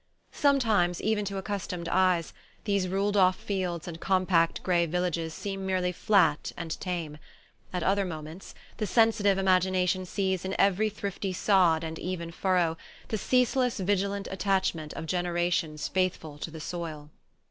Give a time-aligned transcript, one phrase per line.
[0.33, 5.91] Sometimes, even to accustomed eyes, these ruled off fields and compact grey villages seem merely
[5.91, 7.19] flat and tame;
[7.71, 12.77] at other moments the sensitive imagination sees in every thrifty sod and even furrow
[13.09, 17.11] the ceaseless vigilant attachment of generations faithful to the soil.